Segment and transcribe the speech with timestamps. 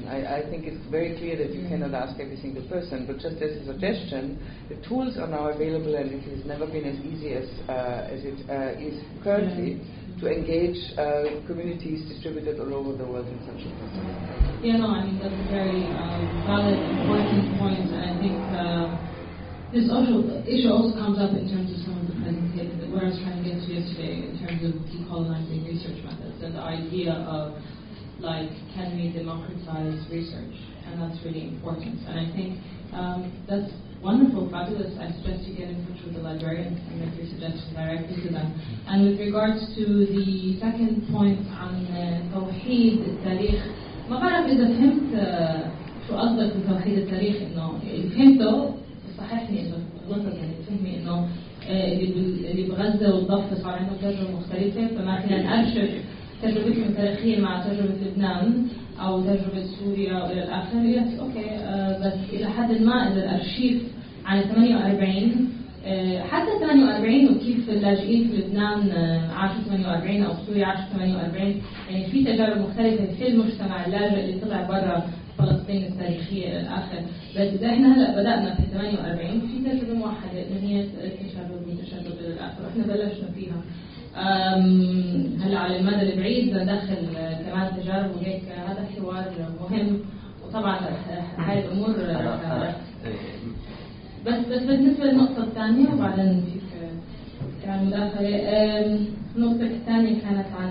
[0.00, 0.08] question.
[0.08, 3.40] I, I think it's very clear that you cannot ask every single person, but just
[3.42, 7.34] as a suggestion, the tools are now available and it has never been as easy
[7.34, 9.80] as, uh, as it uh, is currently
[10.20, 14.58] to engage uh, communities distributed all over the world in such a process.
[14.62, 18.86] Yeah, no, I mean, that's a very um, valid, important point, and I think uh,
[19.70, 23.14] this also, issue also comes up in terms of some of the presentations, where I
[23.14, 27.14] was trying to get to yesterday, in terms of decolonizing research methods, and the idea
[27.22, 27.54] of,
[28.19, 30.55] like, can we democratize research?
[30.87, 31.99] And that's really important.
[32.07, 32.51] And I think
[32.93, 33.19] um,
[33.49, 33.71] that's
[34.03, 34.91] wonderful, fabulous.
[34.99, 38.29] I suggest you get in touch with the librarians and make your suggestions directly to
[38.33, 38.47] them.
[38.87, 41.73] And with regards to the second point عن
[42.33, 43.63] توحيد التاريخ
[44.09, 45.63] ما بعرف إذا فهمت آه،
[46.07, 48.75] شو قصدك بتوحيد التاريخ إنه اللي فهمته
[49.17, 49.77] صححني إذا
[50.09, 51.27] غلطت يعني فهمي إنه
[51.67, 55.89] آه، اللي بال- اللي بغزة والضفة صار عندهم تجربة مختلفة فما فينا نأرشف
[56.42, 58.66] تجربتهم التاريخية مع تجربة لبنان
[59.00, 63.82] أو تجربة سوريا وإلى الآخر yes okay آه، بس إلى حد ما إذا الأرشيف
[64.26, 65.48] عن 48
[65.86, 72.06] آه، حتى 48 وكيف اللاجئين في لبنان آه، عاشوا 48 أو سوريا عاشوا 48 يعني
[72.06, 75.02] في تجارب مختلفة في المجتمع اللاجئ اللي طلع برا
[75.38, 76.98] فلسطين التاريخية إلى الآخر.
[77.36, 82.32] بس إذا إحنا هلأ بدأنا في 48 في تجربة موحدة ان هي تشرد وتشرد إلى
[82.34, 83.62] الآخر وإحنا بلشنا فيها.
[85.42, 89.24] هلا على المدى البعيد ندخل آه، كمان تجارب وهيك آه، هذا حوار
[89.70, 89.98] مهم.
[90.46, 90.78] وطبعا
[91.38, 92.76] هاي الأمور رح- رح
[94.26, 96.62] بس بس بالنسبة للنقطة الثانية وبعدين فيك
[97.64, 98.38] كان مداخلة.
[98.48, 98.98] أم،
[99.36, 100.70] النقطة الثانية كانت عن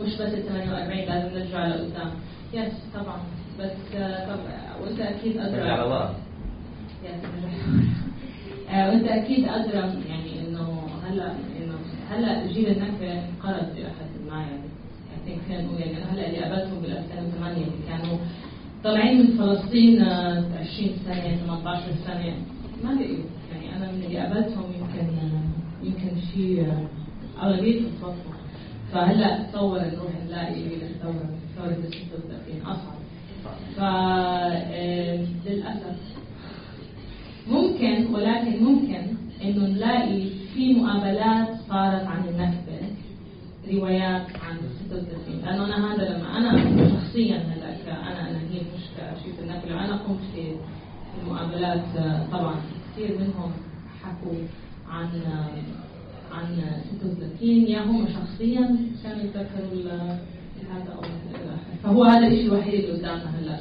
[0.00, 2.10] مش بس ال 48 لازم نرجع لقدام.
[2.54, 3.16] يس طبعا.
[3.60, 4.40] بس آه، طب
[4.82, 5.60] وأنت أكيد أدرى.
[5.60, 6.14] نرجع لورا.
[7.04, 7.88] يس نرجع.
[8.70, 10.21] آه، وأنت أكيد أدرى يعني
[12.12, 16.92] هلا جيل النكبة انقرض إلى حد ما يعني خلينا نقول يعني هلا اللي قابلتهم بال
[16.92, 18.16] 2008 اللي كانوا
[18.84, 22.34] طالعين من فلسطين آه، 20 سنة 18 سنة
[22.84, 26.86] ما لقيوا يعني أنا من اللي قابلتهم يمكن آه، يمكن في آه،
[27.46, 28.32] أغلبيتهم توفوا
[28.92, 33.02] فهلا تصور نروح نلاقي الثورة ثورة ال 36 أصعب.
[33.76, 35.96] ف آه، للأسف.
[37.50, 39.02] ممكن ولكن ممكن
[39.44, 40.22] انه نلاقي
[40.54, 42.78] في مقابلات صارت عن النكبه
[43.72, 44.56] روايات عن
[44.90, 46.50] 36 لأنه أنا هذا لما أنا
[46.90, 50.42] شخصيا هلا كانا أنا هي مش كارشيف النكبه لما أنا قمت في
[51.12, 52.54] في المقابلات آه، طبعا
[53.02, 53.52] كثير منهم
[54.02, 54.34] حكوا
[54.88, 55.08] عن
[56.32, 56.62] عن
[57.00, 59.92] 36 يا هم شخصيا كانوا يتذكروا
[60.70, 61.02] هذا أو.
[61.82, 63.60] فهو هذا الشيء الوحيد اللي قدامنا هلأ.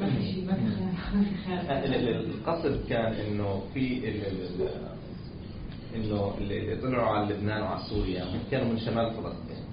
[0.00, 1.60] ما في شيء ما في خيار
[2.20, 4.08] القصد كان إنه في
[5.96, 9.67] إنه اللي طلعوا على لبنان وعلى سوريا كانوا من شمال فلسطين.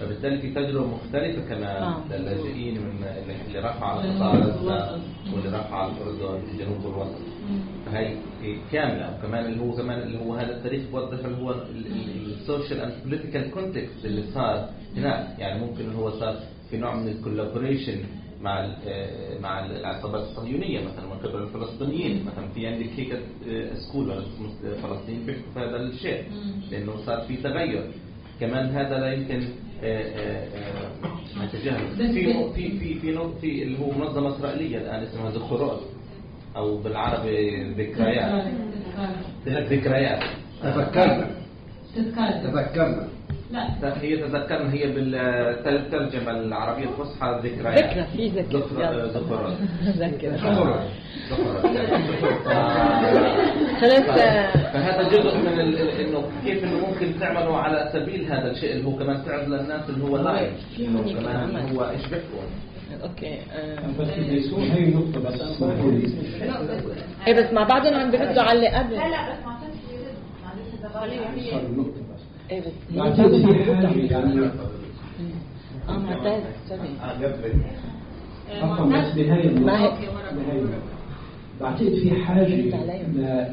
[0.00, 2.00] فبالتالي في تجربة مختلفة كمان آه.
[2.10, 3.04] للاجئين من
[3.48, 4.34] اللي- راحوا على قطاع.
[4.34, 5.00] غزه
[5.34, 7.18] واللي راحوا على الاردن الجنوب والوسط
[7.86, 8.16] فهي
[8.72, 9.18] كاملة.
[9.18, 11.54] وكمان اللي هو كمان اللي هو هذا التاريخ بوضح اللي هو
[12.26, 15.38] ال social and political context اللي صار هناك.
[15.38, 16.36] يعني ممكن هو صار
[16.70, 17.98] في نوع من ال collaboration
[18.40, 22.24] مع آه، مع العصابات الصهيونية مثلا من قبل الفلسطينيين.
[22.26, 23.12] مثلا في عندك هيك
[23.48, 24.22] آه، school ولا
[24.82, 26.24] فلسطين بيحكوا في هذا الشيء.
[26.70, 27.90] لأنه صار في تغير.
[28.40, 29.40] كمان هذا لا يمكن
[29.82, 32.24] آه، آه، آه، نتجاهله بس- في
[32.54, 35.80] في في في في اللي هو منظمة إسرائيلية الآن اسمها زخروت
[36.56, 38.44] أو بالعربي ذكريات.
[39.46, 40.22] ذكريات.
[40.62, 41.30] تذكرنا.
[41.96, 43.08] تذكار تذكرنا.
[43.52, 43.68] لا.
[44.02, 49.10] هي تذكرنا هي بالترجمة العربية الفصحى ذكريات ذكرى في ذكرى.
[49.14, 49.56] ذكرى.
[49.86, 50.80] ذكرى ذكرى
[52.46, 54.02] آه،
[54.72, 58.86] فهذا جزء من ال- ال- إنه كيف إنه ممكن تعملوا على سبيل هذا الشيء اللي
[58.86, 61.68] هو كمان تعرض للناس اللي هو لايف إنه كمان.
[61.76, 62.42] هو إيش بيحكوا
[63.02, 63.38] أوكي.
[64.00, 65.20] بس بدي يسوي هي نقطة
[67.38, 68.94] بس مع بعضهم عم بيردوا على اللي قبل.
[68.94, 70.14] لا لا بس ما كانش بيرد.
[70.44, 72.05] معلش بس
[72.50, 74.50] إيه في حاجة يعني
[75.88, 76.42] آه معتاد
[79.46, 79.98] النقطة
[81.60, 82.56] بعتقد في حاجة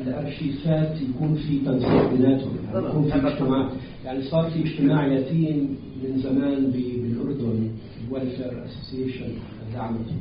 [0.05, 3.69] لأرشيفات يكون في تنسيق بيناتهم يعني يكون في اجتماع
[4.05, 7.69] يعني صار في اجتماع يتيم من زمان بالأردن
[8.07, 9.33] ال Welfare Association
[9.75, 10.15] دعمته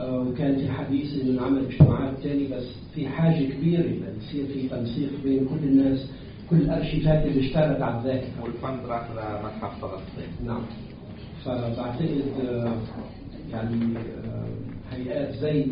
[0.00, 5.38] وكان في حديث انه نعمل اجتماعات تاني بس في حاجة كبيرة يصير في تنسيق بين
[5.38, 6.06] كل الناس
[6.50, 10.62] كل الأرشيفات اللي اشتغلت على الذاكرة والفند راح لمتحف فلسطين نعم.
[11.44, 12.72] فبعتقد آه،
[13.52, 15.66] يعني آه، هيئات زي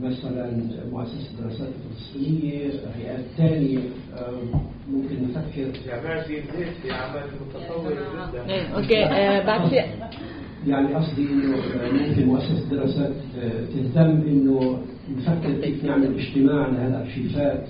[0.00, 0.50] مثلا
[0.92, 3.78] مؤسسة الدراسات الفلسطينية هيئات ثانية
[4.16, 4.58] آه،
[4.90, 5.72] ممكن نفكر.
[5.86, 6.44] جامعة زيت
[6.82, 9.04] في عمل متطور جدا؟ إيه أوكي
[9.46, 9.72] بعد
[10.66, 11.56] يعني قصدي إنه
[11.92, 14.82] ممكن مؤسسة دراسات آه، تهتم إنه
[15.16, 17.68] نفكر كيف نعمل اجتماع لهالارشيفات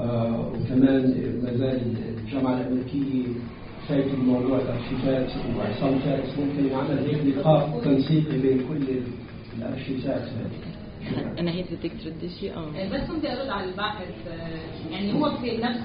[0.00, 1.02] وكمان
[1.44, 1.80] ما زال
[2.18, 3.26] الجامعة الأمريكية
[3.88, 8.84] شايف الموضوع الارشيفات وعصام فارس ممكن يعمل هيك لقاء تنسيقي بين كل
[9.58, 10.76] الارشيفات هذه.
[11.38, 15.56] أنا هيك بدك تردي شيء آه بس كنت أرد على الباحث آه، يعني هو في
[15.56, 15.80] نفس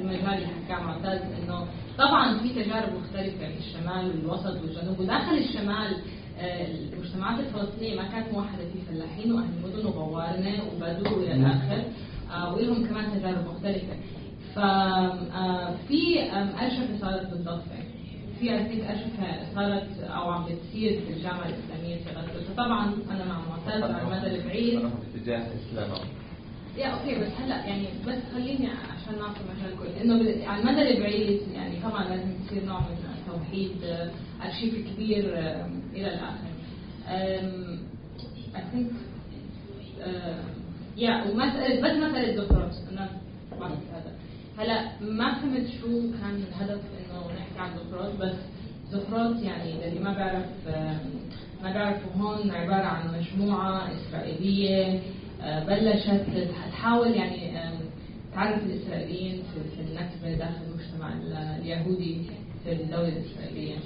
[0.00, 1.66] المجال اللي حكاه معتز إنه
[1.98, 5.96] طبعا في تجارب مختلفة في الشمال والوسط والجنوب وداخل الشمال
[6.40, 11.76] آه، المجتمعات الفلسطينية ما كانت موحدة في فلاحين وأهل مدن وبوارنه وبدو إلى الآخر.
[11.76, 11.84] آه،
[12.54, 13.94] ولهم كمان تجارب مختلفة.
[14.54, 16.22] ففي
[16.62, 17.76] أرشفة صارت بالضفة.
[18.40, 22.44] في أكيد اشفه صارت أو عم بتصير في الجامعة الإسلامية في غزة.
[22.48, 24.80] فطبعا أنا مع معتز على المدى البعيد.
[25.14, 25.90] باتجاه الإسلام.
[26.78, 31.40] yeah okay بس هلأ يعني بس خليني عشان نعطي مجال كل إنه على المدى البعيد
[31.54, 34.10] يعني طبعا لازم يصير نوع من التوحيد آه،
[34.44, 36.48] ارشيف كبير آه، إلى الآخر.
[38.56, 38.90] I think
[40.96, 43.08] yeah ومساله بس مسألة دكتوراه أنا
[43.60, 44.12] بعرف هذا
[44.58, 45.86] هلا ما فهمت شو
[46.20, 48.34] كان الهدف إنه نحكي عن دكتوراه بس
[48.92, 50.96] دكتوراه يعني اللي ما بيعرف آه،
[51.62, 55.00] ما بيعرفوا هون عبارة عن مجموعة إسرائيلية
[55.42, 56.24] آه، بلشت
[56.72, 57.58] تحاول يعني
[58.34, 62.18] تعرف الإسرائيليين في- النكبة داخل المجتمع ال- اليهودي
[62.64, 63.76] في الدولة الإسرائيلية.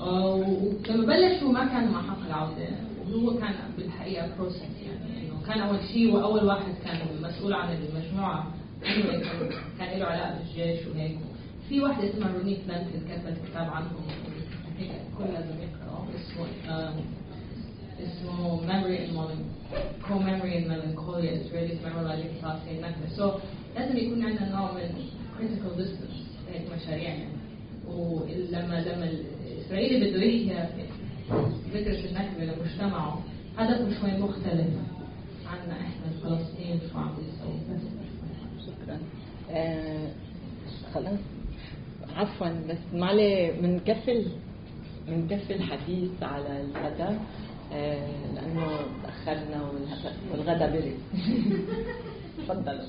[0.00, 2.68] آه، ولما بلشوا ما كانوا مع حق العودة
[3.12, 5.28] وهو كان بالحقيقة process يعني.
[5.28, 8.54] إنه كان أول شيء وأول واحد كان مسؤول عن المجموعة.
[9.78, 11.18] كان له علاقة بالجيش وهيك.
[11.68, 14.02] في واحدة اسمها رونيت لانتن كتبت كتاب عنهم.
[14.80, 16.46] الكل لازم يقراه اسمه
[18.00, 19.16] اسمه memory and
[20.06, 21.32] co-memory and melancholia.
[21.40, 23.40] Israelis memorizing Palestinian النكبة so
[23.76, 24.94] لازم يكون عندنا نوع من
[25.38, 27.28] critical distance هيك مشاريع يعني.
[27.88, 29.10] ولما لما
[29.46, 30.82] الإسرائيلي بده يحكي
[31.74, 33.22] فكرة النكبة لمجتمعه
[33.58, 34.66] هدفه شوي مختلف
[35.46, 37.78] عنا إحنا الفلسطينيين شو عم بيسووا
[38.66, 38.98] شكرا.
[39.50, 40.10] آه
[40.94, 41.18] خلاص.
[42.16, 44.26] عفوا بس معلي بنكفل
[45.08, 47.20] بنكفي الحديث على الغداء
[47.72, 48.66] آه لأنه
[49.02, 49.70] تأخرنا
[50.32, 50.94] والغداء برد.
[52.38, 52.84] تفضلوا